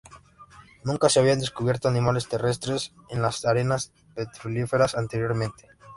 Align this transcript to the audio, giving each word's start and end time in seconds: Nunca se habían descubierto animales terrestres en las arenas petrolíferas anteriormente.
Nunca 0.83 1.09
se 1.09 1.19
habían 1.19 1.37
descubierto 1.41 1.87
animales 1.87 2.27
terrestres 2.27 2.91
en 3.09 3.21
las 3.21 3.45
arenas 3.45 3.91
petrolíferas 4.15 4.95
anteriormente. 4.95 5.67